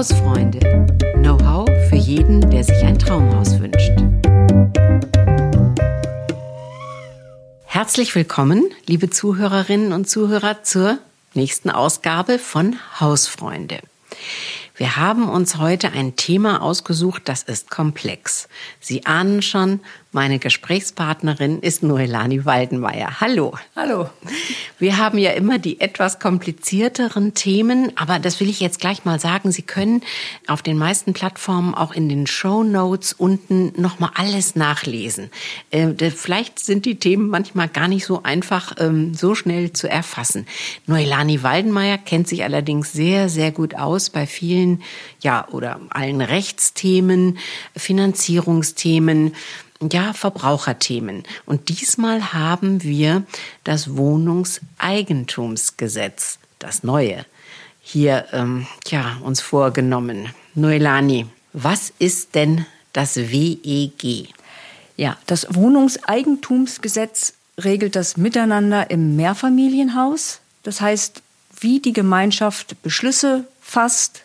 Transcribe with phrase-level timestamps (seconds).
[0.00, 0.60] Hausfreunde.
[1.16, 3.92] Know-how für jeden, der sich ein Traumhaus wünscht.
[7.66, 10.96] Herzlich willkommen, liebe Zuhörerinnen und Zuhörer, zur
[11.34, 13.80] nächsten Ausgabe von Hausfreunde.
[14.74, 18.48] Wir haben uns heute ein Thema ausgesucht, das ist komplex.
[18.80, 19.80] Sie ahnen schon,
[20.12, 23.20] meine Gesprächspartnerin ist Noelani Waldenmeier.
[23.20, 23.54] Hallo.
[23.76, 24.10] Hallo.
[24.80, 29.20] Wir haben ja immer die etwas komplizierteren Themen, aber das will ich jetzt gleich mal
[29.20, 29.52] sagen.
[29.52, 30.02] Sie können
[30.48, 35.30] auf den meisten Plattformen auch in den Show Notes unten nochmal alles nachlesen.
[35.70, 40.44] Äh, vielleicht sind die Themen manchmal gar nicht so einfach, ähm, so schnell zu erfassen.
[40.86, 44.82] Noelani Waldenmeier kennt sich allerdings sehr, sehr gut aus bei vielen,
[45.20, 47.38] ja, oder allen Rechtsthemen,
[47.76, 49.34] Finanzierungsthemen,
[49.90, 51.22] ja, Verbraucherthemen.
[51.46, 53.22] Und diesmal haben wir
[53.64, 57.24] das Wohnungseigentumsgesetz, das neue,
[57.80, 60.34] hier ähm, ja, uns vorgenommen.
[60.54, 64.28] Noelani, was ist denn das WEG?
[64.96, 70.40] Ja, das Wohnungseigentumsgesetz regelt das Miteinander im Mehrfamilienhaus.
[70.62, 71.22] Das heißt,
[71.60, 74.22] wie die Gemeinschaft Beschlüsse fasst,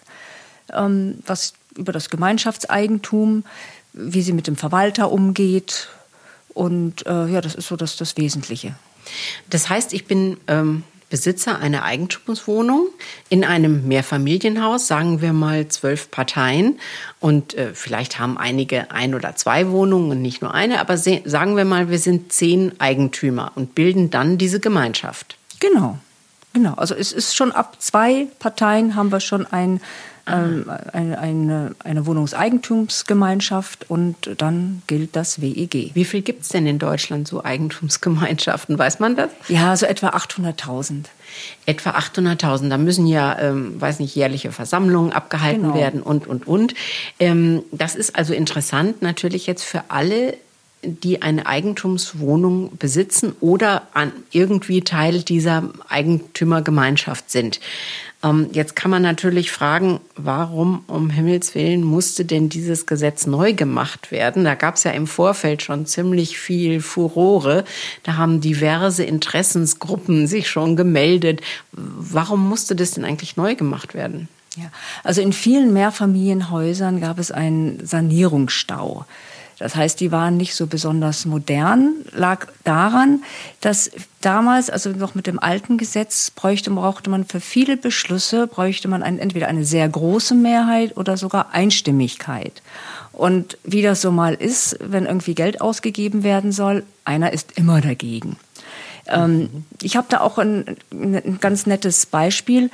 [0.74, 3.44] ähm, was über das Gemeinschaftseigentum,
[3.96, 5.88] wie sie mit dem Verwalter umgeht.
[6.54, 8.76] Und äh, ja, das ist so das, das Wesentliche.
[9.50, 12.90] Das heißt, ich bin ähm, Besitzer einer Eigentumswohnung
[13.30, 16.80] in einem Mehrfamilienhaus, sagen wir mal zwölf Parteien.
[17.20, 21.58] Und äh, vielleicht haben einige ein oder zwei Wohnungen und nicht nur eine, aber sagen
[21.58, 25.38] wir mal, wir sind zehn Eigentümer und bilden dann diese Gemeinschaft.
[25.60, 26.00] Genau.
[26.54, 29.82] Genau, also es ist schon ab zwei Parteien haben wir schon ein
[30.28, 35.92] ähm, eine, eine, eine Wohnungseigentumsgemeinschaft und dann gilt das WEG.
[35.94, 38.78] Wie viel gibt es denn in Deutschland so Eigentumsgemeinschaften?
[38.78, 39.30] Weiß man das?
[39.48, 41.06] Ja, so etwa 800.000.
[41.66, 42.70] Etwa 800.000.
[42.70, 45.76] Da müssen ja, ähm, weiß nicht, jährliche Versammlungen abgehalten genau.
[45.76, 46.74] werden und, und, und.
[47.20, 50.38] Ähm, das ist also interessant natürlich jetzt für alle,
[50.86, 57.60] die eine Eigentumswohnung besitzen oder an irgendwie Teil dieser Eigentümergemeinschaft sind.
[58.24, 63.54] Ähm, jetzt kann man natürlich fragen, warum um Himmels Willen musste denn dieses Gesetz neu
[63.54, 64.44] gemacht werden?
[64.44, 67.64] Da gab es ja im Vorfeld schon ziemlich viel Furore.
[68.04, 71.42] Da haben diverse Interessensgruppen sich schon gemeldet.
[71.72, 74.28] Warum musste das denn eigentlich neu gemacht werden?
[74.58, 74.72] Ja,
[75.04, 79.06] also in vielen Mehrfamilienhäusern gab es einen Sanierungsstau.
[79.58, 83.24] Das heißt, die waren nicht so besonders modern, lag daran,
[83.62, 88.88] dass damals, also noch mit dem alten Gesetz, bräuchte, brauchte man für viele Beschlüsse, bräuchte
[88.88, 92.62] man ein, entweder eine sehr große Mehrheit oder sogar Einstimmigkeit.
[93.14, 97.80] Und wie das so mal ist, wenn irgendwie Geld ausgegeben werden soll, einer ist immer
[97.80, 98.38] dagegen.
[99.08, 102.70] Ähm, ich habe da auch ein, ein ganz nettes Beispiel.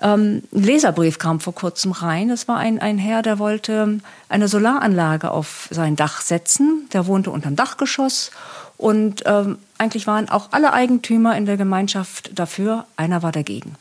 [0.00, 2.28] Ähm, ein Leserbrief kam vor kurzem rein.
[2.28, 6.88] Das war ein, ein Herr, der wollte eine Solaranlage auf sein Dach setzen.
[6.92, 8.30] Der wohnte unterm Dachgeschoss
[8.80, 12.86] und ähm, eigentlich waren auch alle Eigentümer in der Gemeinschaft dafür.
[12.96, 13.74] Einer war dagegen.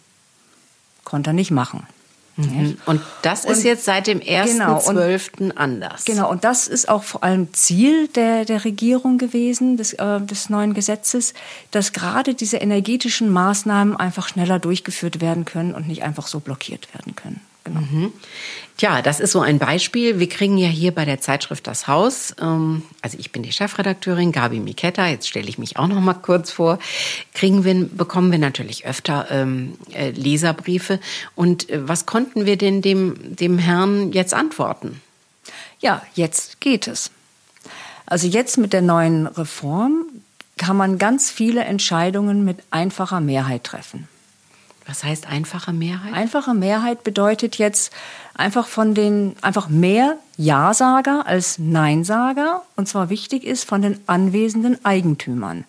[1.06, 1.88] Konnte er nicht machen.
[2.40, 2.78] Mhm.
[2.86, 5.32] Und das ist und, jetzt seit dem 1.12.
[5.38, 6.06] Genau, anders.
[6.06, 10.50] Genau, und das ist auch vor allem Ziel der, der Regierung gewesen, des, äh, des
[10.50, 11.34] neuen Gesetzes,
[11.72, 16.94] dass gerade diese energetischen Maßnahmen einfach schneller durchgeführt werden können und nicht einfach so blockiert
[16.94, 17.42] werden können.
[17.64, 17.82] Genau.
[17.82, 18.14] Mhm.
[18.78, 20.20] Tja, das ist so ein Beispiel.
[20.20, 24.32] Wir kriegen ja hier bei der Zeitschrift Das Haus, ähm, also ich bin die Chefredakteurin,
[24.32, 26.80] Gabi Miketta, jetzt stelle ich mich auch noch mal kurz vor,
[27.34, 31.02] kriegen wir, bekommen wir natürlich öfter ähm, äh, Leserbriefe.
[31.36, 35.02] Und äh, was konnten wir denn dem, dem Herrn jetzt antworten?
[35.82, 37.12] Ja, jetzt geht es.
[38.06, 40.06] Also jetzt mit der neuen Reform
[40.58, 44.08] kann man ganz viele Entscheidungen mit einfacher Mehrheit treffen.
[44.90, 46.16] Was heißt einfache Mehrheit?
[46.16, 47.94] Einfache Mehrheit bedeutet jetzt
[48.34, 52.64] einfach von den, einfach mehr Ja-Sager als Nein-Sager.
[52.76, 55.66] Und zwar wichtig ist von den anwesenden Eigentümern.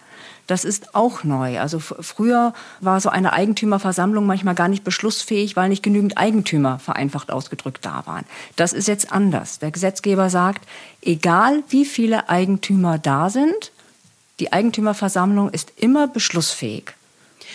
[0.46, 1.60] Das ist auch neu.
[1.60, 7.30] Also früher war so eine Eigentümerversammlung manchmal gar nicht beschlussfähig, weil nicht genügend Eigentümer vereinfacht
[7.30, 8.24] ausgedrückt da waren.
[8.56, 9.58] Das ist jetzt anders.
[9.58, 10.66] Der Gesetzgeber sagt,
[11.02, 13.70] egal wie viele Eigentümer da sind,
[14.40, 16.94] die Eigentümerversammlung ist immer beschlussfähig.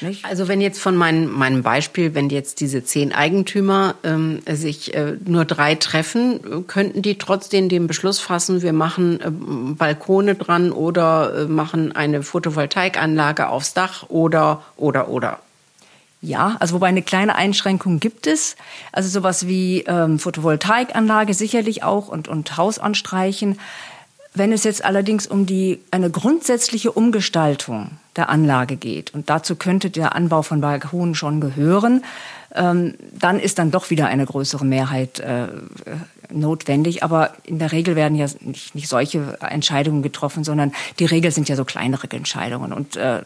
[0.02, 0.26] Nicht?
[0.26, 5.18] Also wenn jetzt von meinem, meinem Beispiel, wenn jetzt diese zehn Eigentümer ähm, sich äh,
[5.26, 11.34] nur drei treffen, könnten die trotzdem den Beschluss fassen, wir machen äh, Balkone dran oder
[11.36, 15.40] äh, machen eine Photovoltaikanlage aufs Dach oder, oder, oder.
[16.22, 18.56] Ja, also wobei eine kleine Einschränkung gibt es.
[18.92, 23.60] Also sowas wie ähm, Photovoltaikanlage sicherlich auch und, und Haus anstreichen.
[24.36, 29.90] Wenn es jetzt allerdings um die, eine grundsätzliche Umgestaltung der Anlage geht, und dazu könnte
[29.90, 32.04] der Anbau von Balkonen schon gehören,
[32.54, 35.48] ähm, dann ist dann doch wieder eine größere Mehrheit äh,
[36.32, 37.02] notwendig.
[37.02, 41.48] Aber in der Regel werden ja nicht, nicht solche Entscheidungen getroffen, sondern die Regel sind
[41.48, 42.74] ja so kleinere Entscheidungen.
[42.74, 43.22] Und äh,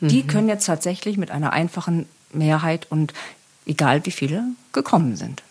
[0.00, 0.08] mhm.
[0.08, 3.12] die können jetzt tatsächlich mit einer einfachen Mehrheit und
[3.66, 5.42] egal wie viele gekommen sind.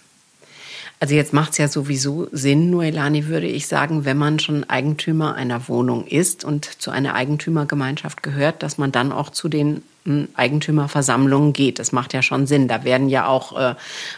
[1.02, 5.34] Also jetzt macht es ja sowieso Sinn, Noelani, würde ich sagen, wenn man schon Eigentümer
[5.36, 10.28] einer Wohnung ist und zu einer Eigentümergemeinschaft gehört, dass man dann auch zu den hm,
[10.34, 11.80] Eigentümerversammlungen geht.
[11.80, 12.68] Das macht ja schon Sinn.
[12.68, 13.76] Da werden ja auch, äh,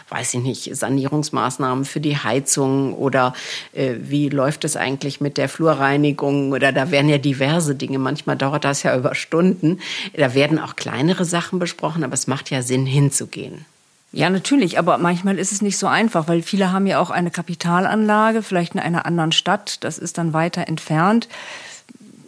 [0.08, 3.32] weiß ich nicht, Sanierungsmaßnahmen für die Heizung oder
[3.74, 8.00] äh, wie läuft es eigentlich mit der Flurreinigung oder da werden ja diverse Dinge.
[8.00, 9.78] Manchmal dauert das ja über Stunden.
[10.16, 13.66] Da werden auch kleinere Sachen besprochen, aber es macht ja Sinn, hinzugehen.
[14.12, 17.30] Ja, natürlich, aber manchmal ist es nicht so einfach, weil viele haben ja auch eine
[17.30, 21.28] Kapitalanlage, vielleicht in einer anderen Stadt, das ist dann weiter entfernt.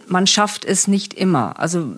[0.06, 1.60] Man schafft es nicht immer.
[1.60, 1.96] Also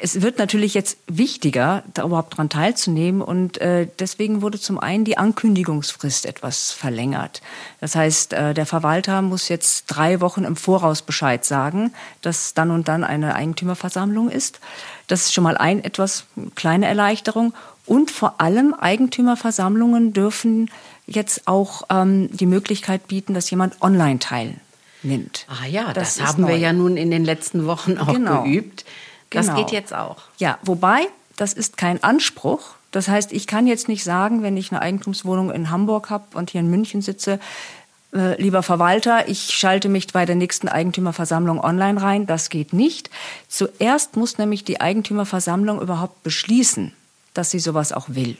[0.00, 5.04] es wird natürlich jetzt wichtiger, da überhaupt dran teilzunehmen und äh, deswegen wurde zum einen
[5.04, 7.40] die Ankündigungsfrist etwas verlängert.
[7.80, 12.70] Das heißt, äh, der Verwalter muss jetzt drei Wochen im Voraus Bescheid sagen, dass dann
[12.70, 14.60] und dann eine Eigentümerversammlung ist.
[15.06, 17.54] Das ist schon mal ein etwas kleine Erleichterung
[17.86, 20.70] und vor allem Eigentümerversammlungen dürfen
[21.06, 25.46] jetzt auch ähm, die Möglichkeit bieten, dass jemand online teilnimmt.
[25.48, 26.48] Ah ja, das, das haben neu.
[26.48, 28.42] wir ja nun in den letzten Wochen auch genau.
[28.42, 28.84] geübt.
[29.30, 29.58] Das genau.
[29.58, 30.16] geht jetzt auch.
[30.38, 32.74] Ja, wobei, das ist kein Anspruch.
[32.90, 36.50] Das heißt, ich kann jetzt nicht sagen, wenn ich eine Eigentumswohnung in Hamburg habe und
[36.50, 37.38] hier in München sitze,
[38.14, 42.26] äh, lieber Verwalter, ich schalte mich bei der nächsten Eigentümerversammlung online rein.
[42.26, 43.10] Das geht nicht.
[43.48, 46.92] Zuerst muss nämlich die Eigentümerversammlung überhaupt beschließen,
[47.34, 48.38] dass sie sowas auch will.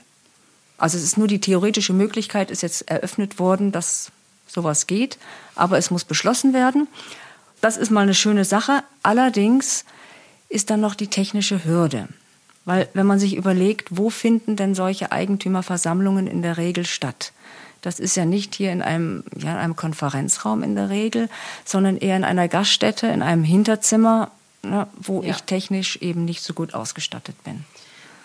[0.78, 4.10] Also es ist nur die theoretische Möglichkeit, ist jetzt eröffnet worden, dass
[4.46, 5.18] sowas geht,
[5.54, 6.88] aber es muss beschlossen werden.
[7.60, 8.82] Das ist mal eine schöne Sache.
[9.02, 9.84] Allerdings
[10.48, 12.08] ist dann noch die technische Hürde.
[12.64, 17.32] Weil wenn man sich überlegt, wo finden denn solche Eigentümerversammlungen in der Regel statt?
[17.80, 21.28] Das ist ja nicht hier in einem, ja, in einem Konferenzraum in der Regel,
[21.64, 24.32] sondern eher in einer Gaststätte, in einem Hinterzimmer,
[24.64, 25.30] ne, wo ja.
[25.30, 27.64] ich technisch eben nicht so gut ausgestattet bin.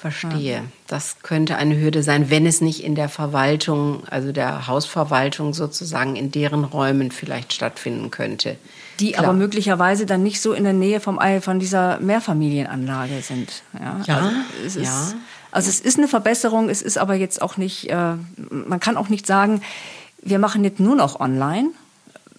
[0.01, 0.63] Verstehe.
[0.87, 6.15] Das könnte eine Hürde sein, wenn es nicht in der Verwaltung, also der Hausverwaltung sozusagen
[6.15, 8.57] in deren Räumen vielleicht stattfinden könnte.
[8.99, 9.25] Die Klar.
[9.25, 13.61] aber möglicherweise dann nicht so in der Nähe vom, von dieser Mehrfamilienanlage sind.
[13.79, 14.17] Ja, ja.
[14.17, 15.13] Also, es ist, ja.
[15.51, 18.15] also es ist eine Verbesserung, es ist aber jetzt auch nicht, äh,
[18.49, 19.61] man kann auch nicht sagen,
[20.23, 21.69] wir machen jetzt nur noch online,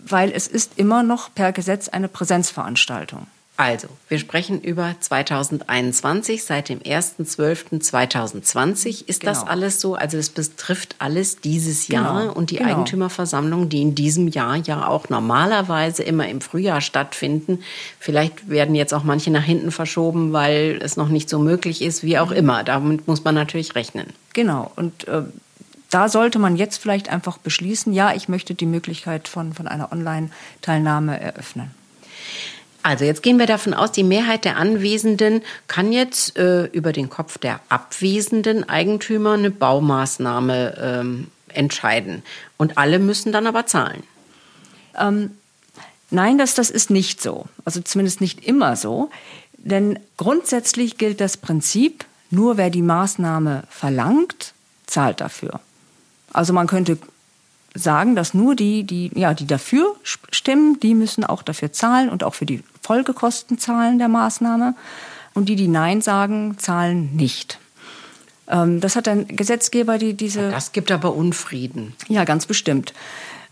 [0.00, 3.28] weil es ist immer noch per Gesetz eine Präsenzveranstaltung.
[3.62, 6.42] Also, wir sprechen über 2021.
[6.42, 9.32] Seit dem 1.12.2020 ist genau.
[9.32, 9.94] das alles so.
[9.94, 12.32] Also, es betrifft alles dieses Jahr genau.
[12.32, 12.70] und die genau.
[12.70, 17.60] Eigentümerversammlungen, die in diesem Jahr ja auch normalerweise immer im Frühjahr stattfinden.
[18.00, 22.02] Vielleicht werden jetzt auch manche nach hinten verschoben, weil es noch nicht so möglich ist,
[22.02, 22.36] wie auch mhm.
[22.36, 22.64] immer.
[22.64, 24.08] Damit muss man natürlich rechnen.
[24.32, 24.72] Genau.
[24.74, 25.22] Und äh,
[25.88, 29.92] da sollte man jetzt vielleicht einfach beschließen, ja, ich möchte die Möglichkeit von, von einer
[29.92, 31.70] Online-Teilnahme eröffnen.
[32.82, 37.08] Also jetzt gehen wir davon aus, die Mehrheit der Anwesenden kann jetzt äh, über den
[37.08, 42.22] Kopf der abwesenden Eigentümer eine Baumaßnahme ähm, entscheiden.
[42.56, 44.02] Und alle müssen dann aber zahlen.
[44.98, 45.30] Ähm,
[46.10, 47.46] nein, das, das ist nicht so.
[47.64, 49.10] Also zumindest nicht immer so.
[49.58, 54.54] Denn grundsätzlich gilt das Prinzip, nur wer die Maßnahme verlangt,
[54.86, 55.60] zahlt dafür.
[56.32, 56.98] Also man könnte
[57.74, 62.24] sagen, dass nur die, die, ja, die dafür stimmen, die müssen auch dafür zahlen und
[62.24, 64.74] auch für die Folgekosten zahlen der Maßnahme.
[65.34, 67.58] Und die, die Nein sagen, zahlen nicht.
[68.48, 70.50] Ähm, das hat ein Gesetzgeber, die diese.
[70.50, 71.94] Das gibt aber Unfrieden.
[72.08, 72.92] Ja, ganz bestimmt.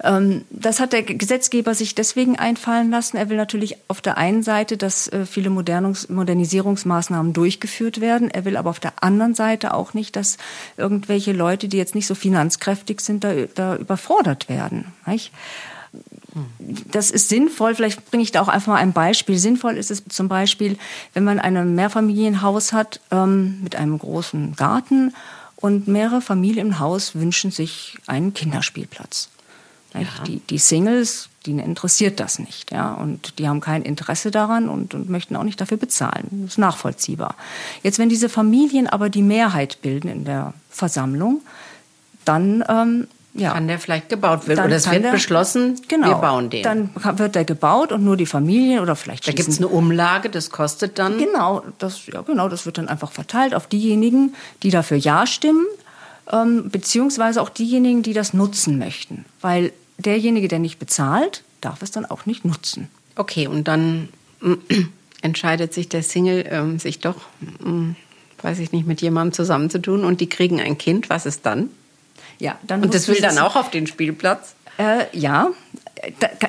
[0.03, 3.17] Ähm, das hat der Gesetzgeber sich deswegen einfallen lassen.
[3.17, 8.31] Er will natürlich auf der einen Seite, dass äh, viele Modernisierungsmaßnahmen durchgeführt werden.
[8.31, 10.39] Er will aber auf der anderen Seite auch nicht, dass
[10.77, 14.87] irgendwelche Leute, die jetzt nicht so finanzkräftig sind, da, da überfordert werden.
[15.07, 15.33] Nicht?
[16.91, 19.39] Das ist sinnvoll, vielleicht bringe ich da auch einfach mal ein Beispiel.
[19.39, 20.79] Sinnvoll ist es zum Beispiel,
[21.15, 25.15] wenn man ein Mehrfamilienhaus hat ähm, mit einem großen Garten
[25.57, 29.29] und mehrere Familien im Haus wünschen sich einen Kinderspielplatz.
[29.95, 30.07] Ja.
[30.25, 34.95] Die, die, Singles, die interessiert das nicht, ja, und die haben kein Interesse daran und,
[34.95, 36.29] und möchten auch nicht dafür bezahlen.
[36.31, 37.35] Das ist nachvollziehbar.
[37.83, 41.41] Jetzt, wenn diese Familien aber die Mehrheit bilden in der Versammlung,
[42.25, 43.53] dann ähm, ja.
[43.53, 44.65] Kann der vielleicht gebaut werden?
[44.65, 46.65] Oder es wird der, beschlossen, genau, wir bauen den.
[46.65, 50.31] Dann wird der gebaut und nur die Familien oder vielleicht Da gibt es eine Umlage,
[50.31, 51.17] das kostet dann.
[51.19, 54.35] Genau, das, ja, genau, das wird dann einfach verteilt auf diejenigen,
[54.65, 55.65] die dafür Ja stimmen,
[56.33, 59.25] ähm, beziehungsweise auch diejenigen, die das nutzen möchten.
[59.41, 62.89] Weil derjenige, der nicht bezahlt, darf es dann auch nicht nutzen.
[63.15, 64.09] Okay, und dann
[65.23, 67.17] entscheidet sich der Single, ähm, sich doch,
[67.65, 67.95] ähm,
[68.43, 71.11] weiß ich nicht, mit jemandem zusammenzutun und die kriegen ein Kind.
[71.11, 71.71] Was ist dann?
[72.41, 74.55] Ja, dann und das will dann auch auf den Spielplatz?
[74.79, 75.51] Äh, ja,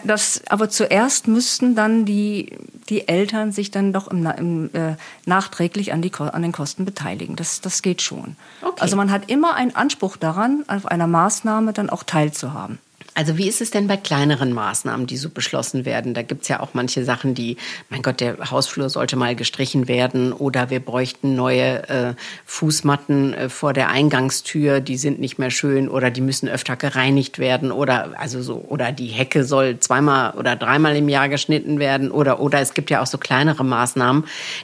[0.05, 2.57] das, aber zuerst müssten dann die,
[2.89, 4.95] die Eltern sich dann doch im, im, äh,
[5.25, 7.36] nachträglich an, die, an den Kosten beteiligen.
[7.36, 8.38] Das, das geht schon.
[8.62, 8.79] Okay.
[8.79, 12.79] Also man hat immer einen Anspruch daran, auf einer Maßnahme dann auch teilzuhaben.
[13.13, 16.13] Also wie ist es denn bei kleineren Maßnahmen, die so beschlossen werden?
[16.13, 17.58] Da gibt es ja auch manche Sachen, die,
[17.89, 22.13] mein Gott, der Hausflur sollte mal gestrichen werden oder wir bräuchten neue äh,
[22.46, 27.38] Fußmatten äh, vor der Eingangstür, die sind nicht mehr schön oder die müssen öfter gereinigt
[27.38, 32.12] werden oder also so oder die Hecke soll zweimal oder dreimal im Jahr geschnitten werden
[32.12, 34.24] oder oder es gibt ja auch so kleinere Maßnahmen,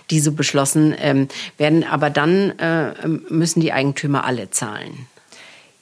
[0.10, 1.28] die so beschlossen ähm,
[1.58, 5.08] werden, aber dann äh, müssen die Eigentümer alle zahlen.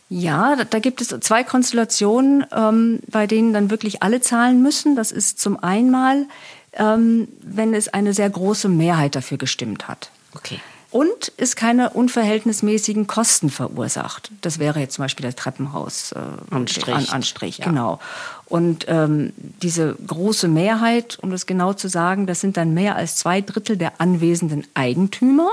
[0.10, 4.96] Ja, da gibt es zwei Konstellationen, ähm, bei denen dann wirklich alle zahlen müssen.
[4.96, 6.30] Das ist zum einen,
[6.74, 10.12] ähm, wenn es eine sehr große Mehrheit dafür gestimmt hat.
[10.36, 10.60] Okay.
[10.92, 14.32] Und es keine unverhältnismäßigen Kosten verursacht.
[14.40, 16.20] Das wäre jetzt zum Beispiel der Treppenhaus äh,
[16.52, 16.96] Anstrich.
[16.96, 17.66] An, Anstrich, ja.
[17.66, 18.00] genau.
[18.46, 23.18] Und ähm, diese große Mehrheit, um das genau zu sagen, das sind dann mehr als
[23.18, 25.50] zwei Drittel der anwesenden Eigentümer.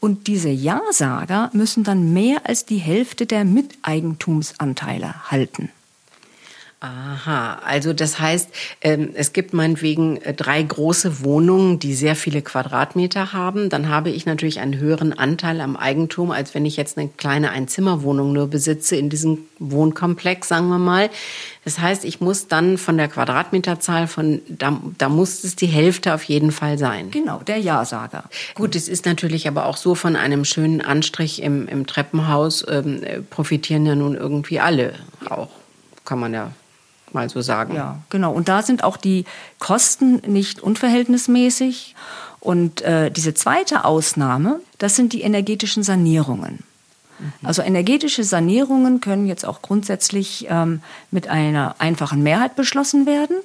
[0.00, 5.70] Und diese Ja-Sager müssen dann mehr als die Hälfte der Miteigentumsanteile halten.
[6.80, 8.50] Aha, also das heißt,
[8.82, 13.68] ähm, es gibt meinetwegen äh, drei große Wohnungen, die sehr viele Quadratmeter haben.
[13.68, 17.50] Dann habe ich natürlich einen höheren Anteil am Eigentum, als wenn ich jetzt eine kleine
[17.50, 21.10] Einzimmerwohnung nur besitze in diesem Wohnkomplex, sagen wir mal.
[21.64, 26.14] Das heißt, ich muss dann von der Quadratmeterzahl von, da, da muss es die Hälfte
[26.14, 27.10] auf jeden Fall sein.
[27.10, 28.22] Genau, der Ja-Sager.
[28.54, 33.00] Gut, es ist natürlich aber auch so von einem schönen Anstrich im, im Treppenhaus ähm,
[33.30, 34.94] profitieren ja nun irgendwie alle
[35.28, 35.48] auch,
[36.04, 36.52] kann man ja
[37.14, 37.74] mal so sagen.
[37.74, 38.32] Ja, genau.
[38.32, 39.24] Und da sind auch die
[39.58, 41.94] Kosten nicht unverhältnismäßig.
[42.40, 46.60] Und äh, diese zweite Ausnahme, das sind die energetischen Sanierungen.
[47.18, 47.32] Mhm.
[47.42, 53.36] Also energetische Sanierungen können jetzt auch grundsätzlich ähm, mit einer einfachen Mehrheit beschlossen werden.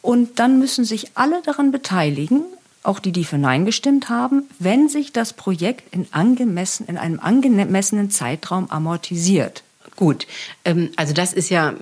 [0.00, 2.42] Und dann müssen sich alle daran beteiligen,
[2.82, 7.20] auch die, die für Nein gestimmt haben, wenn sich das Projekt in, angemessen, in einem
[7.20, 9.62] angemessenen Zeitraum amortisiert.
[9.94, 10.26] Gut,
[10.96, 11.74] also das ist ja,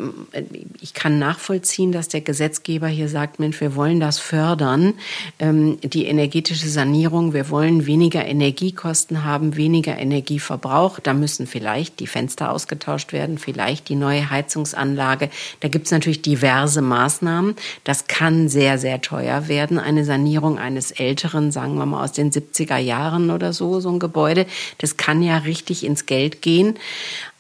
[0.81, 4.95] ich kann nachvollziehen, dass der Gesetzgeber hier sagt, Mensch, wir wollen das fördern,
[5.39, 12.07] ähm, die energetische Sanierung, wir wollen weniger Energiekosten haben, weniger Energieverbrauch, da müssen vielleicht die
[12.07, 15.29] Fenster ausgetauscht werden, vielleicht die neue Heizungsanlage.
[15.61, 17.57] Da gibt es natürlich diverse Maßnahmen.
[17.85, 22.31] Das kann sehr, sehr teuer werden, eine Sanierung eines älteren, sagen wir mal aus den
[22.31, 24.47] 70er Jahren oder so, so ein Gebäude.
[24.79, 26.79] Das kann ja richtig ins Geld gehen.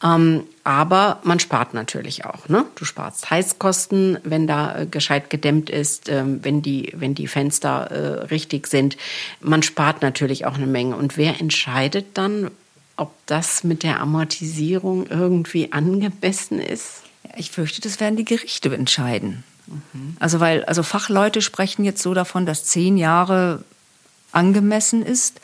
[0.03, 2.49] Ähm, aber man spart natürlich auch.
[2.49, 2.67] Ne?
[2.75, 7.89] Du sparst Heizkosten, wenn da äh, gescheit gedämmt ist, ähm, wenn, die, wenn die Fenster
[7.93, 8.97] äh, richtig sind.
[9.41, 10.97] Man spart natürlich auch eine Menge.
[10.97, 12.51] Und wer entscheidet dann,
[12.97, 17.03] ob das mit der Amortisierung irgendwie angemessen ist?
[17.37, 19.45] Ich fürchte, das werden die Gerichte entscheiden.
[19.69, 20.17] Mhm.
[20.19, 23.63] Also weil also Fachleute sprechen jetzt so davon, dass zehn Jahre
[24.33, 25.41] angemessen ist.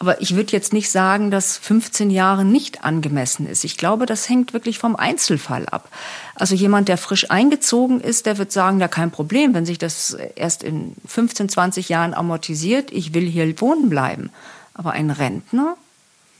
[0.00, 3.64] Aber ich würde jetzt nicht sagen, dass 15 Jahre nicht angemessen ist.
[3.64, 5.90] Ich glaube, das hängt wirklich vom Einzelfall ab.
[6.34, 10.16] Also jemand, der frisch eingezogen ist, der wird sagen, ja kein Problem, wenn sich das
[10.36, 14.30] erst in 15, 20 Jahren amortisiert, ich will hier wohnen bleiben.
[14.72, 15.76] Aber ein Rentner,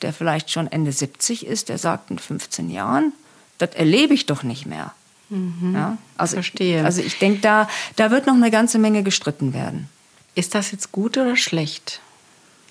[0.01, 3.13] der vielleicht schon Ende 70 ist, der sagt in 15 Jahren,
[3.59, 4.95] das erlebe ich doch nicht mehr.
[5.29, 5.99] Mhm, ja?
[6.17, 6.83] also, Verstehe.
[6.83, 9.91] Also ich denke, da, da wird noch eine ganze Menge gestritten werden.
[10.35, 12.01] Ist das jetzt gut oder schlecht?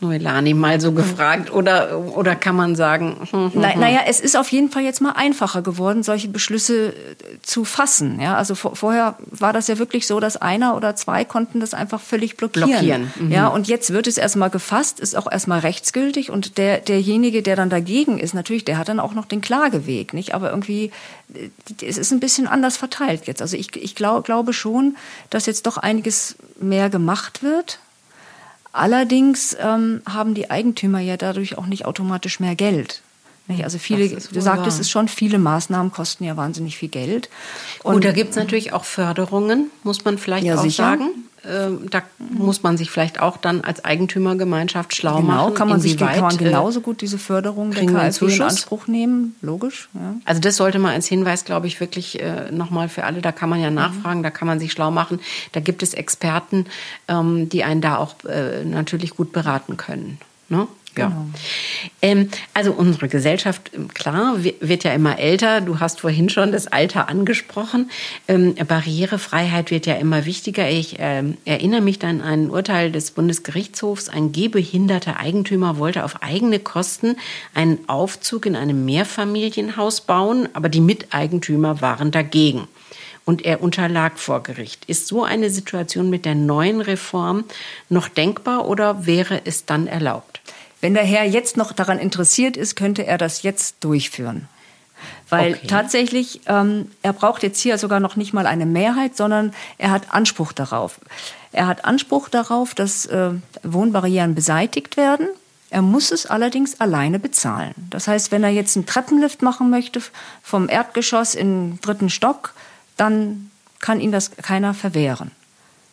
[0.01, 3.27] Noelani mal so gefragt oder, oder kann man sagen?
[3.31, 3.79] Hm, hm, Na, hm.
[3.81, 6.93] naja, es ist auf jeden Fall jetzt mal einfacher geworden, solche Beschlüsse äh,
[7.41, 8.19] zu fassen.
[8.21, 11.73] Ja, also vor, vorher war das ja wirklich so, dass einer oder zwei konnten das
[11.73, 12.69] einfach völlig blockieren.
[12.69, 13.13] blockieren.
[13.19, 13.31] Mhm.
[13.31, 17.55] Ja, und jetzt wird es erstmal gefasst, ist auch erstmal rechtsgültig und der, derjenige, der
[17.55, 20.33] dann dagegen ist, natürlich, der hat dann auch noch den Klageweg, nicht?
[20.33, 20.91] Aber irgendwie,
[21.33, 21.49] äh,
[21.85, 23.41] es ist ein bisschen anders verteilt jetzt.
[23.41, 24.95] Also ich, ich glaub, glaube schon,
[25.29, 27.79] dass jetzt doch einiges mehr gemacht wird.
[28.71, 33.01] Allerdings ähm, haben die Eigentümer ja dadurch auch nicht automatisch mehr Geld.
[33.63, 37.29] Also viele, du sagtest es schon, viele Maßnahmen kosten ja wahnsinnig viel Geld.
[37.81, 40.83] Und Gut, da gibt es natürlich auch Förderungen, muss man vielleicht ja, auch sicher.
[40.83, 41.09] sagen.
[41.47, 45.53] Ähm, da muss man sich vielleicht auch dann als Eigentümergemeinschaft schlau genau, machen.
[45.53, 49.35] Kann man sich kann man äh, genauso gut diese Förderung der KfW in Anspruch nehmen,
[49.41, 49.89] logisch.
[49.93, 50.15] Ja.
[50.25, 53.49] Also das sollte man als Hinweis, glaube ich, wirklich äh, nochmal für alle, da kann
[53.49, 54.23] man ja nachfragen, mhm.
[54.23, 55.19] da kann man sich schlau machen.
[55.53, 56.65] Da gibt es Experten,
[57.07, 60.17] ähm, die einen da auch äh, natürlich gut beraten können.
[60.49, 60.67] Ne?
[60.99, 61.07] Ja.
[61.07, 61.25] Genau.
[62.01, 65.61] Ähm, also unsere Gesellschaft, ähm, klar, wird ja immer älter.
[65.61, 67.89] Du hast vorhin schon das Alter angesprochen.
[68.27, 70.69] Ähm, Barrierefreiheit wird ja immer wichtiger.
[70.69, 74.09] Ich ähm, erinnere mich dann an ein Urteil des Bundesgerichtshofs.
[74.09, 77.17] Ein gehbehinderter Eigentümer wollte auf eigene Kosten
[77.53, 82.67] einen Aufzug in einem Mehrfamilienhaus bauen, aber die Miteigentümer waren dagegen
[83.29, 84.85] und er unterlag vor Gericht.
[84.85, 87.43] Ist so eine Situation mit der neuen Reform
[87.87, 90.41] noch denkbar oder wäre es dann erlaubt?
[90.81, 94.47] Wenn der Herr jetzt noch daran interessiert ist, könnte er das jetzt durchführen.
[95.29, 95.67] Weil okay.
[95.67, 100.13] tatsächlich, ähm, er braucht jetzt hier sogar noch nicht mal eine Mehrheit, sondern er hat
[100.13, 100.99] Anspruch darauf.
[101.51, 103.31] Er hat Anspruch darauf, dass äh,
[103.63, 105.27] Wohnbarrieren beseitigt werden.
[105.69, 107.73] Er muss es allerdings alleine bezahlen.
[107.89, 110.01] Das heißt, wenn er jetzt einen Treppenlift machen möchte
[110.41, 112.53] vom Erdgeschoss in den dritten Stock,
[112.97, 115.31] dann kann ihn das keiner verwehren.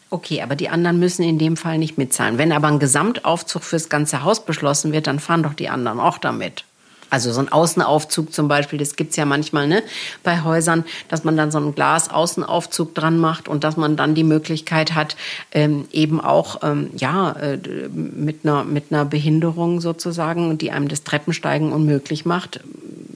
[0.08, 2.38] Okay, aber die anderen müssen in dem Fall nicht mitzahlen.
[2.38, 6.18] Wenn aber ein Gesamtaufzug fürs ganze Haus beschlossen wird, dann fahren doch die anderen auch
[6.18, 6.64] damit.
[7.08, 9.82] Also so ein Außenaufzug zum Beispiel, das gibt's ja manchmal ne,
[10.24, 14.24] bei Häusern, dass man dann so einen Glas-Außenaufzug dran macht und dass man dann die
[14.24, 15.16] Möglichkeit hat,
[15.52, 17.58] ähm, eben auch ähm, ja, äh,
[17.88, 22.60] mit, einer, mit einer Behinderung sozusagen, die einem das Treppensteigen unmöglich macht,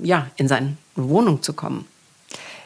[0.03, 1.87] ja, in seine Wohnung zu kommen.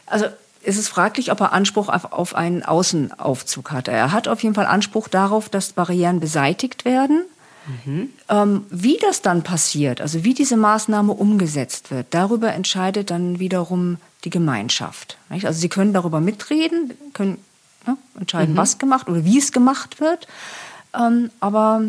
[0.06, 0.26] Also
[0.64, 3.88] ist es fraglich, ob er Anspruch auf einen Außenaufzug hat.
[3.88, 7.24] Er hat auf jeden Fall Anspruch darauf, dass Barrieren beseitigt werden.
[7.84, 8.10] Mhm.
[8.28, 13.96] Ähm, wie das dann passiert, also wie diese Maßnahme umgesetzt wird, darüber entscheidet dann wiederum
[14.24, 15.16] die Gemeinschaft.
[15.30, 15.46] Nicht?
[15.46, 17.38] Also Sie können darüber mitreden, können
[17.86, 18.58] ne, entscheiden, mhm.
[18.58, 20.28] was gemacht oder wie es gemacht wird,
[20.94, 21.82] ähm, aber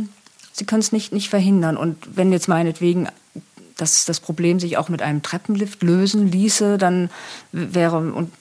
[0.54, 1.76] Sie können es nicht, nicht verhindern.
[1.76, 3.10] Und wenn jetzt meinetwegen
[3.78, 7.10] dass das Problem sich auch mit einem Treppenlift lösen ließe, dann
[7.52, 8.32] wäre und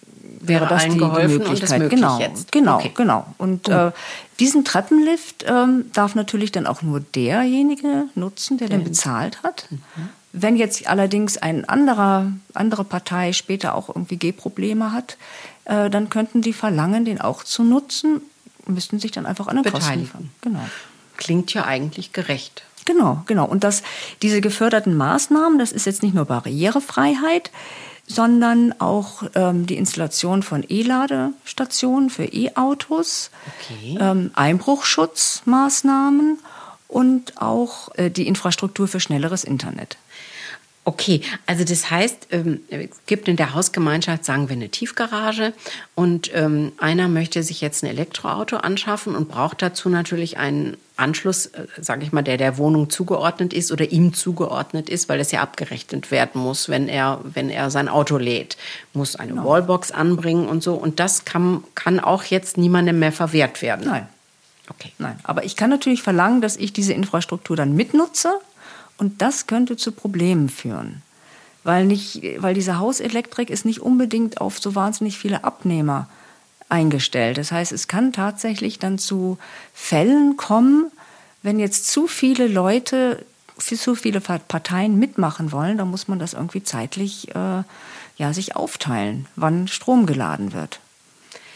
[0.49, 1.83] wäre das die, geholfen die Möglichkeit.
[1.83, 2.53] Und genau, jetzt.
[2.53, 2.93] genau, okay.
[2.95, 3.27] genau.
[3.39, 3.93] Und äh,
[4.41, 9.67] diesen Treppenlift ähm, darf natürlich dann auch nur derjenige nutzen, der den, den bezahlt hat.
[9.71, 9.79] Mhm.
[10.33, 15.17] Wenn jetzt allerdings eine anderer, andere Partei später auch irgendwie Gehprobleme hat,
[15.65, 18.21] äh, dann könnten die verlangen, den auch zu nutzen,
[18.67, 20.09] müssten sich dann einfach an den Kosten
[20.41, 20.67] Genau.
[21.17, 22.65] Klingt ja eigentlich gerecht.
[22.85, 23.47] Genau, genau.
[23.47, 23.83] Und das,
[24.23, 27.51] diese geförderten Maßnahmen, das ist jetzt nicht nur Barrierefreiheit,
[28.07, 33.97] sondern auch ähm, die Installation von E-Ladestationen für E-Autos, okay.
[34.01, 36.38] ähm, Einbruchschutzmaßnahmen
[36.88, 39.97] und auch äh, die Infrastruktur für schnelleres Internet.
[40.87, 45.55] Okay, also das heißt, ähm, es gibt in der Hausgemeinschaft, sagen wir, eine Tiefgarage
[45.94, 51.47] und ähm, einer möchte sich jetzt ein Elektroauto anschaffen und braucht dazu natürlich einen Anschluss,
[51.47, 55.33] äh, sage ich mal, der der Wohnung zugeordnet ist oder ihm zugeordnet ist, weil das
[55.33, 58.59] ja abgerechnet werden muss, wenn er, wenn er sein Auto lädt,
[58.92, 59.47] muss eine genau.
[59.47, 60.75] Wallbox anbringen und so.
[60.75, 63.87] Und das kann, kann auch jetzt niemandem mehr verwehrt werden.
[63.87, 64.07] Nein.
[64.68, 64.92] Okay.
[64.99, 65.18] Nein.
[65.23, 68.35] Aber ich kann natürlich verlangen, dass ich diese Infrastruktur dann mitnutze
[68.98, 71.02] und das könnte zu Problemen führen.
[71.62, 76.09] Weil, nicht, weil diese Hauselektrik ist nicht unbedingt auf so wahnsinnig viele Abnehmer
[76.68, 77.38] eingestellt.
[77.38, 79.38] Das heißt, es kann tatsächlich dann zu
[79.72, 80.90] Fällen kommen,
[81.42, 83.24] wenn jetzt zu viele Leute,
[83.59, 87.62] zu viele Parteien mitmachen wollen, dann muss man das irgendwie zeitlich äh,
[88.16, 90.80] ja, sich aufteilen, wann Strom geladen wird.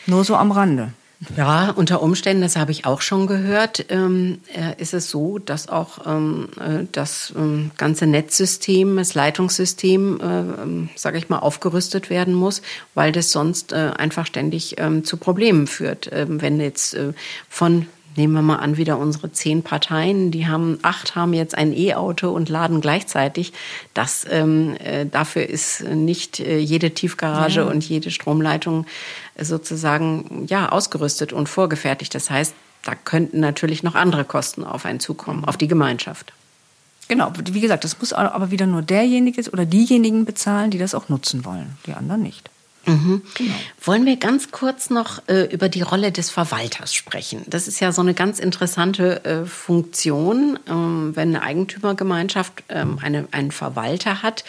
[0.07, 0.93] Nur so am Rande.
[1.37, 5.69] Ja, unter Umständen, das habe ich auch schon gehört, ähm, äh, ist es so, dass
[5.69, 12.35] auch ähm, äh, das ähm, ganze Netzsystem, das Leitungssystem, äh, sage ich mal, aufgerüstet werden
[12.35, 12.63] muss,
[12.95, 16.11] weil das sonst äh, einfach ständig zu Problemen führt.
[16.13, 16.97] Wenn jetzt
[17.49, 17.87] von
[18.19, 22.31] Nehmen wir mal an, wieder unsere zehn Parteien, die haben acht haben jetzt ein E-Auto
[22.31, 23.53] und laden gleichzeitig.
[23.95, 27.67] Das ähm, äh, dafür ist nicht äh, jede Tiefgarage ja.
[27.67, 28.87] und jede Stromleitung
[29.41, 32.13] sozusagen ja ausgerüstet und vorgefertigt.
[32.13, 36.33] Das heißt, da könnten natürlich noch andere Kosten auf einen zukommen, auf die Gemeinschaft.
[37.07, 41.09] Genau, wie gesagt, das muss aber wieder nur derjenige oder diejenigen bezahlen, die das auch
[41.09, 42.51] nutzen wollen, die anderen nicht.
[42.89, 43.23] Mhm.
[43.35, 43.55] Genau.
[43.83, 47.43] Wollen wir ganz kurz noch äh, über die Rolle des Verwalters sprechen?
[47.47, 53.29] Das ist ja so eine ganz interessante äh, Funktion, ähm, wenn eine Eigentümergemeinschaft ähm, eine,
[53.31, 54.45] einen Verwalter hat.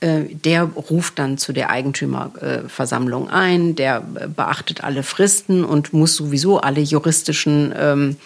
[0.00, 6.60] Äh, der ruft dann zu der Eigentümerversammlung ein, der beachtet alle Fristen und muss sowieso
[6.60, 8.16] alle juristischen ähm,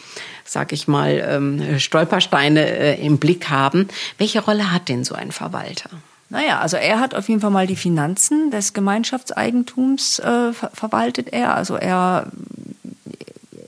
[0.48, 3.88] sag ich mal, ähm, Stolpersteine äh, im Blick haben.
[4.16, 5.90] Welche Rolle hat denn so ein Verwalter?
[6.29, 11.33] Naja, also er hat auf jeden Fall mal die Finanzen des Gemeinschaftseigentums äh, ver verwaltet
[11.33, 11.55] er.
[11.55, 12.27] Also er,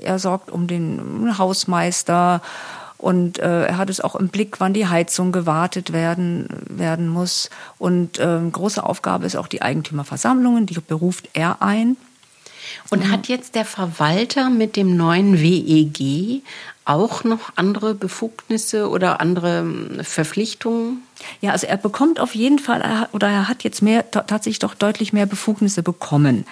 [0.01, 2.43] er sorgt um den Hausmeister
[2.99, 7.49] und äh, er hat es auch im Blick, wann die Heizung gewartet werden, werden muss.
[7.79, 11.97] Und äh, große Aufgabe ist auch die Eigentümerversammlungen, die beruft er ein.
[12.91, 16.43] Und hat jetzt der Verwalter mit dem neuen WEG
[16.85, 21.03] auch noch andere Befugnisse oder andere ähm, Verpflichtungen?
[21.41, 25.13] Ja, also er bekommt auf jeden Fall oder er hat jetzt mehr tatsächlich doch deutlich
[25.13, 26.45] mehr Befugnisse bekommen.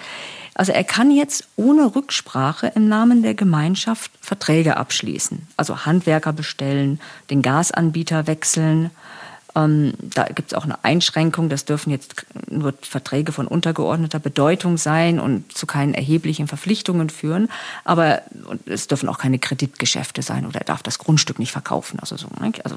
[0.54, 5.46] Also er kann jetzt ohne Rücksprache im Namen der Gemeinschaft Verträge abschließen.
[5.56, 6.98] Also Handwerker bestellen,
[7.28, 8.90] den Gasanbieter wechseln.
[9.56, 11.48] Ähm, da gibt es auch eine Einschränkung.
[11.48, 17.48] Das dürfen jetzt nur Verträge von untergeordneter Bedeutung sein und zu keinen erheblichen Verpflichtungen führen.
[17.84, 18.20] Aber
[18.66, 21.98] es dürfen auch keine Kreditgeschäfte sein oder er darf das Grundstück nicht verkaufen.
[22.00, 22.52] Also so, ne?
[22.64, 22.76] also,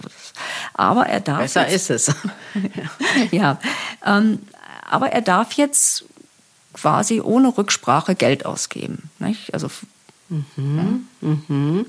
[0.74, 1.40] aber er darf.
[1.40, 2.16] Besser jetzt, ist es.
[3.32, 3.60] ja.
[4.06, 4.40] Ähm,
[4.90, 6.06] aber er darf jetzt
[6.74, 9.10] quasi ohne Rücksprache Geld ausgeben.
[9.20, 9.54] Nicht?
[9.54, 9.70] Also,
[10.30, 11.28] mhm, ja.
[11.28, 11.86] mhm.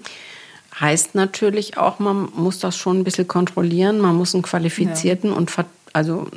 [0.78, 3.98] Heißt natürlich auch, man muss das schon ein bisschen kontrollieren.
[3.98, 5.36] Man muss einen qualifizierten ja.
[5.36, 5.50] und
[5.92, 6.28] also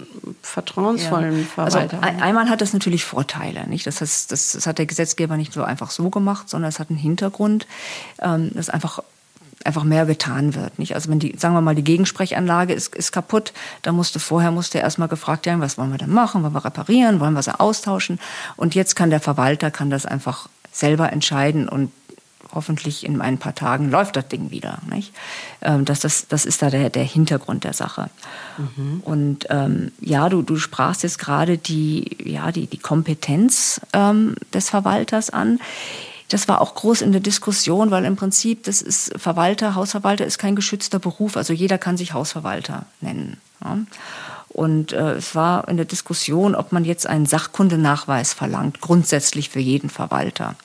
[0.42, 1.64] vertrauensvollen ja.
[1.64, 2.04] Also Verwalter.
[2.04, 3.86] Also einmal hat das natürlich Vorteile, nicht?
[3.86, 6.90] Das, heißt, das, das, hat der Gesetzgeber nicht so einfach so gemacht, sondern es hat
[6.90, 7.68] einen Hintergrund,
[8.22, 9.04] ähm, dass einfach
[9.66, 10.78] einfach mehr getan wird.
[10.78, 10.94] Nicht?
[10.94, 14.80] Also wenn die, sagen wir mal, die Gegensprechanlage ist, ist kaputt, dann musste vorher musste
[14.80, 16.44] erstmal gefragt werden, was wollen wir denn machen?
[16.44, 17.22] Wollen wir reparieren?
[17.22, 18.20] Wollen wir sie austauschen?
[18.58, 21.92] Und jetzt kann der Verwalter kann das einfach selber entscheiden und
[22.54, 24.80] hoffentlich in ein paar Tagen läuft das Ding wieder.
[24.90, 25.14] Nicht?
[25.62, 28.10] Ähm, das, das, das ist da der, der Hintergrund der Sache.
[28.58, 29.02] Mhm.
[29.04, 34.70] Und ähm, ja, du, du sprachst jetzt gerade die, ja, die, die Kompetenz ähm, des
[34.70, 35.60] Verwalters an.
[36.30, 40.40] Das war auch groß in der Diskussion, weil im Prinzip das ist Verwalter, Hausverwalter ist
[40.40, 41.38] kein geschützter Beruf.
[41.38, 43.38] Also jeder kann sich Hausverwalter nennen.
[43.64, 43.78] Ja.
[44.50, 49.60] Und äh, es war in der Diskussion, ob man jetzt einen Sachkundenachweis verlangt, grundsätzlich für
[49.60, 50.56] jeden Verwalter.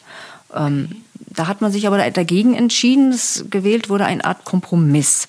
[0.55, 0.97] Ähm,
[1.31, 3.13] da hat man sich aber dagegen entschieden.
[3.13, 5.29] Es gewählt wurde eine Art Kompromiss,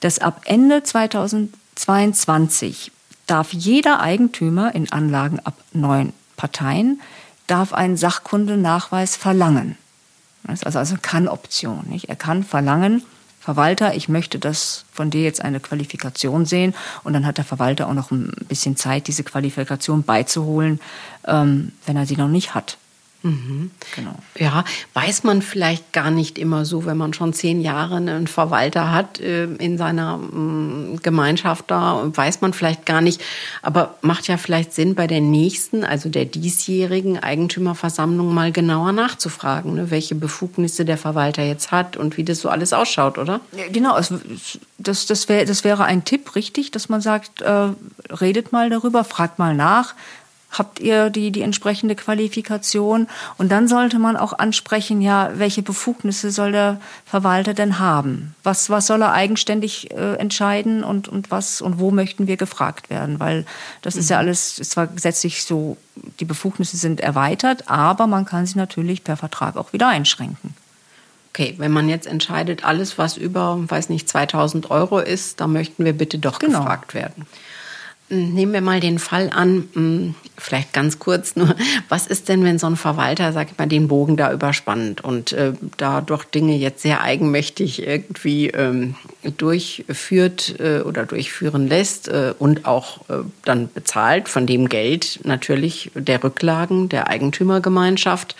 [0.00, 2.92] dass ab Ende 2022
[3.26, 7.00] darf jeder Eigentümer in Anlagen ab neun Parteien
[7.46, 9.76] darf einen Sachkundenachweis verlangen.
[10.44, 11.84] Das ist also kann Option.
[11.88, 12.08] Nicht?
[12.08, 13.02] Er kann verlangen,
[13.42, 16.74] Verwalter, ich möchte das von dir jetzt eine Qualifikation sehen.
[17.02, 20.80] Und dann hat der Verwalter auch noch ein bisschen Zeit, diese Qualifikation beizuholen,
[21.26, 22.78] ähm, wenn er sie noch nicht hat.
[23.22, 23.70] Mhm.
[23.94, 24.14] Genau.
[24.36, 28.90] Ja, weiß man vielleicht gar nicht immer so, wenn man schon zehn Jahre einen Verwalter
[28.90, 33.22] hat äh, in seiner mm, Gemeinschaft da, weiß man vielleicht gar nicht.
[33.62, 39.74] Aber macht ja vielleicht Sinn, bei der nächsten, also der diesjährigen Eigentümerversammlung mal genauer nachzufragen,
[39.74, 43.40] ne, welche Befugnisse der Verwalter jetzt hat und wie das so alles ausschaut, oder?
[43.70, 44.12] Genau, es,
[44.78, 47.68] das, das, wär, das wäre ein Tipp, richtig, dass man sagt, äh,
[48.10, 49.94] redet mal darüber, fragt mal nach
[50.52, 53.08] habt ihr die, die entsprechende Qualifikation?
[53.38, 58.34] Und dann sollte man auch ansprechen, ja, welche Befugnisse soll der Verwalter denn haben?
[58.42, 62.90] Was, was soll er eigenständig äh, entscheiden und, und was und wo möchten wir gefragt
[62.90, 63.18] werden?
[63.18, 63.46] Weil
[63.80, 64.26] das ist ja mhm.
[64.26, 65.76] alles, ist zwar gesetzlich so,
[66.20, 70.54] die Befugnisse sind erweitert, aber man kann sie natürlich per Vertrag auch wieder einschränken.
[71.34, 75.82] Okay, wenn man jetzt entscheidet, alles, was über, weiß nicht, 2000 Euro ist, da möchten
[75.82, 76.58] wir bitte doch genau.
[76.58, 77.26] gefragt werden.
[78.12, 81.56] Nehmen wir mal den Fall an, hm, vielleicht ganz kurz nur,
[81.88, 85.32] was ist denn, wenn so ein Verwalter, sag ich mal, den Bogen da überspannt und
[85.32, 88.96] äh, da doch Dinge jetzt sehr eigenmächtig irgendwie ähm,
[89.38, 95.90] durchführt äh, oder durchführen lässt äh, und auch äh, dann bezahlt von dem Geld natürlich
[95.94, 98.36] der Rücklagen der Eigentümergemeinschaft.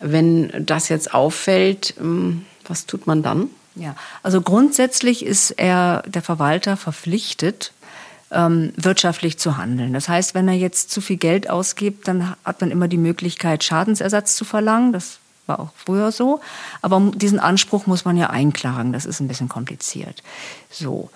[0.00, 3.48] Wenn das jetzt auffällt, ähm, was tut man dann?
[3.74, 7.72] Ja, also grundsätzlich ist er, der Verwalter, verpflichtet,
[8.30, 9.92] ähm, wirtschaftlich zu handeln.
[9.92, 13.64] Das heißt, wenn er jetzt zu viel Geld ausgibt, dann hat man immer die Möglichkeit,
[13.64, 14.92] Schadensersatz zu verlangen.
[14.92, 16.40] Das war auch früher so.
[16.82, 18.92] Aber diesen Anspruch muss man ja einklagen.
[18.92, 20.22] Das ist ein bisschen kompliziert.
[20.70, 21.10] So.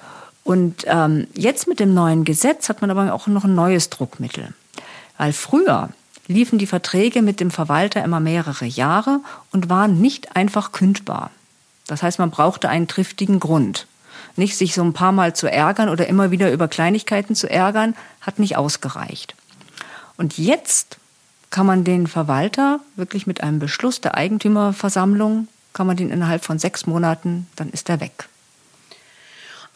[0.44, 4.54] Und ähm, jetzt mit dem neuen Gesetz hat man aber auch noch ein neues Druckmittel.
[5.18, 5.90] Weil früher
[6.26, 9.20] liefen die Verträge mit dem Verwalter immer mehrere Jahre
[9.52, 11.30] und waren nicht einfach kündbar.
[11.86, 13.86] Das heißt, man brauchte einen triftigen Grund.
[14.36, 17.94] Nicht sich so ein paar Mal zu ärgern oder immer wieder über Kleinigkeiten zu ärgern,
[18.20, 19.34] hat nicht ausgereicht.
[20.16, 20.98] Und jetzt
[21.50, 26.58] kann man den Verwalter wirklich mit einem Beschluss der Eigentümerversammlung, kann man den innerhalb von
[26.58, 28.28] sechs Monaten, dann ist er weg.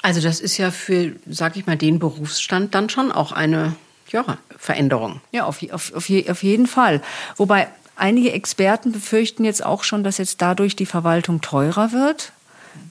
[0.03, 3.75] Also das ist ja für, sag ich mal, den Berufsstand dann schon auch eine
[4.09, 5.21] ja, Veränderung.
[5.33, 7.03] Ja, auf, auf, auf, auf jeden Fall.
[7.37, 12.33] Wobei einige Experten befürchten jetzt auch schon, dass jetzt dadurch die Verwaltung teurer wird,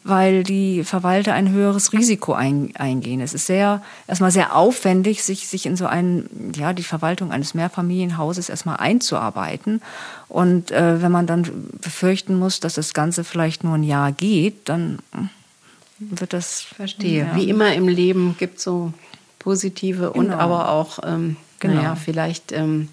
[0.04, 3.22] weil die Verwalter ein höheres Risiko ein, eingehen.
[3.22, 7.54] Es ist sehr, erstmal sehr aufwendig, sich, sich in so einen, ja, die Verwaltung eines
[7.54, 9.82] Mehrfamilienhauses erstmal einzuarbeiten.
[10.28, 14.70] Und äh, wenn man dann befürchten muss, dass das Ganze vielleicht nur ein Jahr geht,
[14.70, 15.00] dann
[15.98, 16.62] wird das.
[16.62, 17.26] Verstehe.
[17.26, 17.36] Ja.
[17.36, 18.94] Wie immer im Leben gibt es so
[19.40, 20.20] positive genau.
[20.20, 21.76] und aber auch, ähm, genau.
[21.76, 22.90] naja, vielleicht ähm,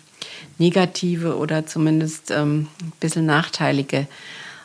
[0.59, 4.07] negative oder zumindest ähm, ein bisschen nachteilige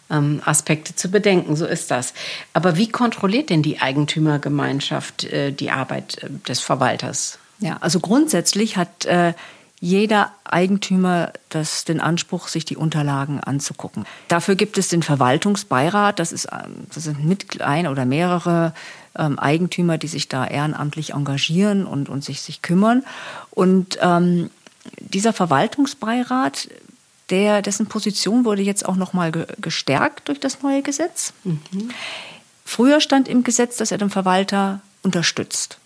[0.10, 1.56] ähm, Aspekte zu bedenken.
[1.56, 2.14] So ist das.
[2.54, 7.40] Aber wie kontrolliert denn die Eigentümergemeinschaft äh, die Arbeit äh, des Verwalters?
[7.60, 9.34] Ja, also grundsätzlich hat äh,
[9.80, 14.06] jeder Eigentümer das, den Anspruch, sich die Unterlagen anzugucken.
[14.28, 16.20] Dafür gibt es den Verwaltungsbeirat.
[16.20, 18.74] Das, ist, ähm, das sind mit ein oder mehrere
[19.18, 23.04] ähm, Eigentümer, die sich da ehrenamtlich engagieren und, und sich, sich kümmern.
[23.52, 24.50] Und ähm,
[25.00, 26.70] dieser Verwaltungsbeirat,
[27.30, 31.34] der, dessen Position wurde jetzt auch noch mal ge gestärkt durch das neue Gesetz.
[31.44, 31.62] Mhm.
[32.66, 35.80] Früher stand im Gesetz, dass er den Verwalter unterstützt.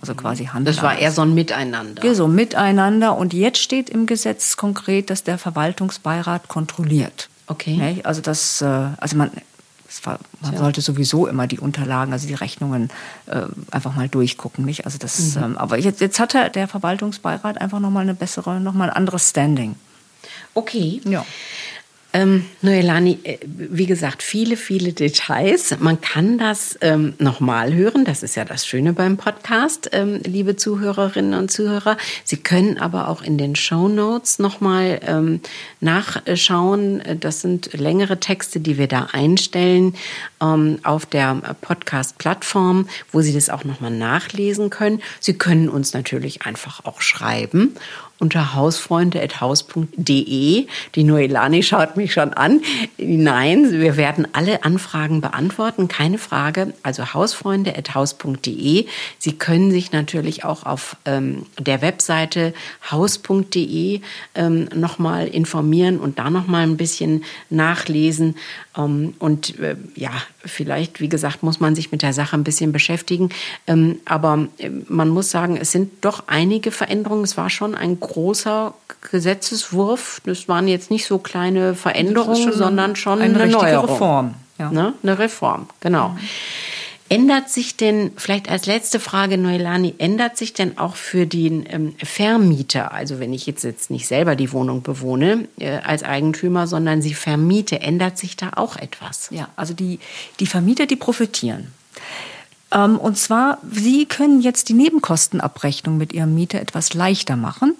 [0.00, 0.66] Also quasi Hand.
[0.66, 2.04] Das war eher so ein Miteinander.
[2.04, 3.16] Ja, so Miteinander.
[3.16, 7.28] Und jetzt steht im Gesetz konkret, dass der Verwaltungsbeirat kontrolliert.
[7.46, 8.00] Okay.
[8.04, 9.30] Also das, äh, also man,
[10.02, 12.90] war, man sollte sowieso immer die Unterlagen, also die Rechnungen
[13.26, 14.86] äh, einfach mal durchgucken, nicht?
[14.86, 15.42] Also das, mhm.
[15.42, 18.96] ähm, aber jetzt, jetzt hat der Verwaltungsbeirat einfach noch mal eine bessere, noch mal ein
[18.96, 19.76] anderes Standing.
[20.54, 21.00] Okay.
[21.04, 21.26] Ja.
[22.16, 25.74] Ähm, Noelani, äh, wie gesagt, viele, viele Details.
[25.80, 28.04] Man kann das ähm, nochmal hören.
[28.04, 31.96] Das ist ja das Schöne beim Podcast, ähm, liebe Zuhörerinnen und Zuhörer.
[32.22, 35.40] Sie können aber auch in den Show Notes nochmal ähm,
[35.80, 37.02] nachschauen.
[37.18, 39.96] Das sind längere Texte, die wir da einstellen
[40.40, 45.02] ähm, auf der Podcast-Plattform, wo Sie das auch nochmal nachlesen können.
[45.18, 47.74] Sie können uns natürlich einfach auch schreiben
[48.24, 50.66] unter hausfreunde.haus.de.
[50.94, 52.62] Die Noelani schaut mich schon an.
[52.96, 56.72] Nein, wir werden alle Anfragen beantworten, keine Frage.
[56.82, 58.86] Also hausfreunde.haus.de.
[59.18, 62.54] Sie können sich natürlich auch auf ähm, der Webseite
[62.90, 64.00] haus.de
[64.34, 68.36] ähm, nochmal informieren und da nochmal ein bisschen nachlesen.
[68.76, 70.10] Ähm, und äh, ja,
[70.44, 73.30] vielleicht, wie gesagt, muss man sich mit der Sache ein bisschen beschäftigen.
[73.66, 77.24] Ähm, aber äh, man muss sagen, es sind doch einige Veränderungen.
[77.24, 78.74] Es war schon ein großer
[79.10, 80.20] Gesetzeswurf.
[80.24, 84.34] Das waren jetzt nicht so kleine Veränderungen, schon sondern schon eine, eine neue Reform.
[84.56, 84.70] Ja.
[84.70, 84.94] Ne?
[85.02, 86.10] Eine Reform, genau.
[86.10, 86.18] Mhm.
[87.08, 91.94] Ändert sich denn, vielleicht als letzte Frage, Noelani, ändert sich denn auch für den ähm,
[92.02, 97.02] Vermieter, also wenn ich jetzt, jetzt nicht selber die Wohnung bewohne äh, als Eigentümer, sondern
[97.02, 99.28] sie vermiete, ändert sich da auch etwas?
[99.32, 99.98] Ja, also die,
[100.40, 101.72] die Vermieter, die profitieren.
[102.74, 107.74] Ähm, und zwar, sie können jetzt die Nebenkostenabrechnung mit ihrem Mieter etwas leichter machen.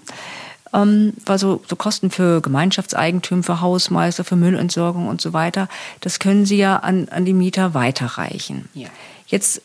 [0.72, 5.68] Ähm, also so Kosten für Gemeinschaftseigentum, für Hausmeister, für Müllentsorgung und so weiter,
[6.00, 8.68] das können sie ja an, an die Mieter weiterreichen.
[8.72, 8.88] Ja.
[9.26, 9.62] Jetzt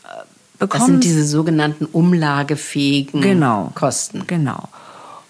[0.58, 4.26] bekommen äh, das sind diese sogenannten umlagefähigen genau, Kosten.
[4.26, 4.68] Genau.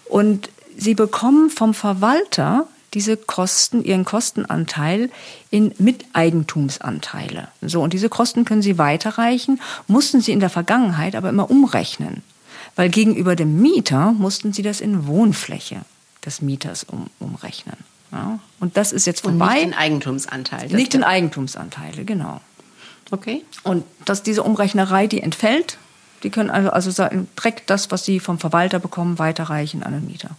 [0.08, 5.10] Und sie bekommen vom Verwalter diese Kosten, ihren Kostenanteil
[5.50, 7.48] in Miteigentumsanteile.
[7.62, 12.22] So, und diese Kosten können Sie weiterreichen, mussten Sie in der Vergangenheit aber immer umrechnen.
[12.76, 15.82] Weil gegenüber dem Mieter mussten Sie das in Wohnfläche
[16.24, 17.76] des Mieters um, umrechnen.
[18.12, 19.46] Ja, und das ist jetzt vorbei.
[19.46, 20.76] Und nicht in Eigentumsanteile.
[20.76, 22.40] Nicht in Eigentumsanteile, genau.
[23.10, 23.44] Okay.
[23.62, 25.78] Und dass diese Umrechnerei, die entfällt,
[26.22, 30.30] die können also, also direkt das, was sie vom Verwalter bekommen, weiterreichen an den Mieter.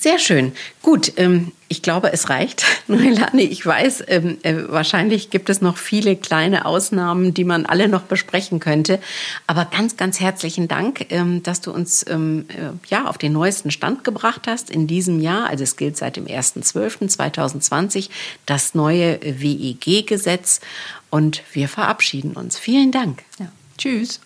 [0.00, 0.52] Sehr schön.
[0.82, 2.64] Gut, ähm, ich glaube, es reicht.
[2.86, 7.88] Noelani, ich weiß, ähm, äh, wahrscheinlich gibt es noch viele kleine Ausnahmen, die man alle
[7.88, 9.00] noch besprechen könnte.
[9.48, 13.72] Aber ganz, ganz herzlichen Dank, ähm, dass du uns ähm, äh, ja, auf den neuesten
[13.72, 15.48] Stand gebracht hast in diesem Jahr.
[15.48, 18.08] Also es gilt seit dem 1.12.2020
[18.46, 20.60] das neue WEG-Gesetz.
[21.10, 22.58] Und wir verabschieden uns.
[22.58, 23.24] Vielen Dank.
[23.40, 23.50] Ja.
[23.76, 24.20] Tschüss.